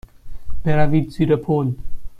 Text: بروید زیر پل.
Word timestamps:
بروید 0.65 1.09
زیر 1.09 1.35
پل. 1.35 1.71